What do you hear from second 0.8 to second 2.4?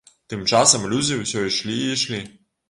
людзі ўсё ішлі і ішлі.